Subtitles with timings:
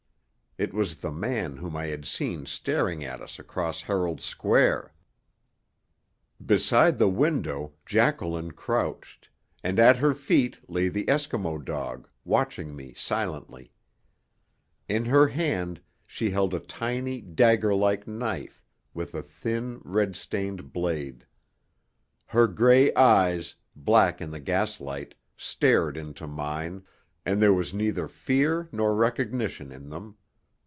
[0.57, 4.93] It was the man whom I had seen staring at us across Herald Square.
[6.45, 9.29] Beside the window Jacqueline crouched,
[9.63, 13.71] and at her feet lay the Eskimo dog, watching me silently.
[14.89, 18.61] In her hand she held a tiny, dagger like knife,
[18.93, 21.25] with a thin, red stained blade.
[22.27, 26.83] Her grey eyes, black in the gas light, stared into mine,
[27.25, 30.17] and there was neither fear nor recognition in them.